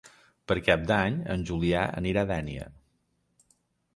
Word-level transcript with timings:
Per 0.51 0.55
Cap 0.67 0.85
d'Any 0.91 1.19
en 1.35 1.43
Julià 1.51 1.83
irà 2.13 2.25
a 2.25 2.29
Dénia. 2.33 2.65